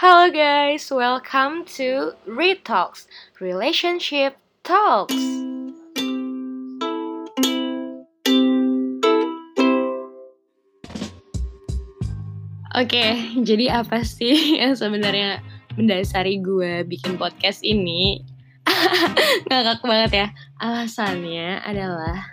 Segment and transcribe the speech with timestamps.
[0.00, 3.04] Hello guys, welcome to Read Talks,
[3.36, 4.32] Relationship
[4.64, 5.12] Talks.
[12.72, 13.06] Oke,
[13.44, 15.44] jadi apa sih yang sebenarnya
[15.76, 18.24] mendasari gue bikin podcast ini?
[19.52, 20.26] Ngakak banget ya.
[20.64, 22.24] Alasannya adalah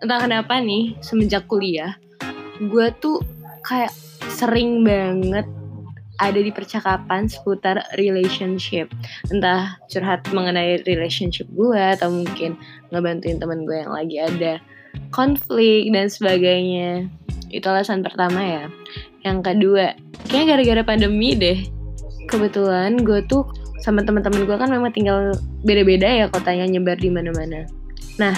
[0.00, 1.92] entah kenapa nih semenjak kuliah,
[2.56, 3.20] gue tuh
[3.68, 3.92] kayak
[4.32, 5.44] sering banget
[6.20, 8.92] ada di percakapan seputar relationship.
[9.32, 12.58] Entah curhat mengenai relationship gue atau mungkin
[12.92, 14.52] ngebantuin temen gue yang lagi ada
[15.14, 17.08] konflik dan sebagainya.
[17.48, 18.64] Itu alasan pertama ya.
[19.24, 19.86] Yang kedua
[20.28, 21.64] kayak gara-gara pandemi deh.
[22.28, 23.48] Kebetulan gue tuh
[23.82, 25.34] sama teman-teman gue kan memang tinggal
[25.66, 27.66] beda-beda ya kotanya nyebar di mana-mana.
[28.20, 28.34] Nah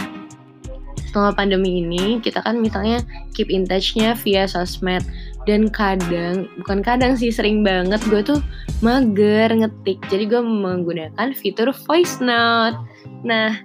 [1.15, 2.99] selama pandemi ini kita kan misalnya
[3.39, 5.07] keep in touch-nya via sosmed
[5.45, 8.41] dan kadang bukan kadang sih sering banget gue tuh
[8.81, 10.01] mager ngetik.
[10.09, 12.77] Jadi gue menggunakan fitur voice note.
[13.25, 13.61] Nah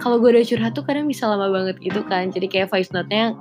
[0.00, 2.32] kalau gue udah curhat tuh kadang bisa lama banget gitu kan.
[2.32, 3.36] Jadi kayak voice note-nya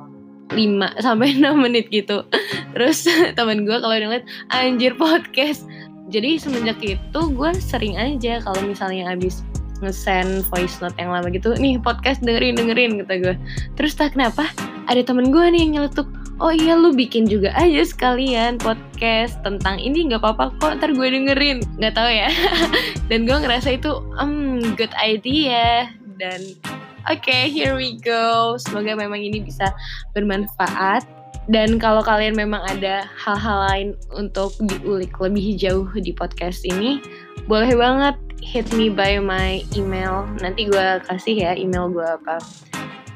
[0.52, 0.58] 5
[1.06, 2.28] sampai 6 menit gitu.
[2.76, 5.64] Terus temen gue kalau ngeliat anjir podcast.
[6.08, 9.44] Jadi semenjak itu gue sering aja kalau misalnya abis
[9.84, 13.36] ngesend voice note yang lama gitu nih podcast dengerin dengerin kata gue.
[13.76, 14.48] Terus tak kenapa?
[14.88, 19.82] Ada temen gue nih yang nyeletuk oh iya lu bikin juga aja sekalian podcast tentang
[19.82, 21.62] ini nggak apa-apa kok ntar gue dengerin.
[21.82, 22.30] Nggak tahu ya.
[23.10, 25.90] Dan gue ngerasa itu um good idea.
[26.18, 26.42] Dan
[27.10, 28.56] oke okay, here we go.
[28.62, 29.74] Semoga memang ini bisa
[30.14, 31.06] bermanfaat.
[31.48, 37.00] Dan kalau kalian memang ada hal-hal lain untuk diulik lebih jauh di podcast ini
[37.48, 40.28] boleh banget hit me by my email.
[40.44, 42.44] Nanti gue kasih ya email gue apa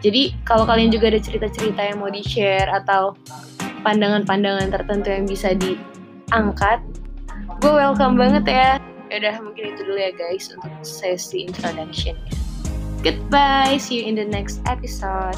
[0.01, 3.13] jadi kalau kalian juga ada cerita-cerita yang mau di-share atau
[3.85, 6.81] pandangan-pandangan tertentu yang bisa diangkat,
[7.61, 8.69] gue welcome banget ya.
[9.13, 12.17] Yaudah mungkin itu dulu ya guys untuk sesi introduction.
[13.05, 15.37] Goodbye, see you in the next episode.